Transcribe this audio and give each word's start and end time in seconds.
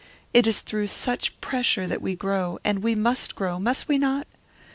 It 0.33 0.47
is 0.47 0.61
through 0.61 0.87
such 0.87 1.39
pressure 1.41 1.85
that 1.85 2.01
we 2.01 2.15
grow, 2.15 2.57
and 2.65 2.81
we 2.81 2.95
must 2.95 3.35
grow, 3.35 3.59
must 3.59 3.87
we 3.87 3.99
not? 3.99 4.25